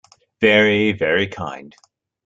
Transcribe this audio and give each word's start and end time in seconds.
Very, 0.39 0.93
very 0.93 1.27
kind. 1.27 1.75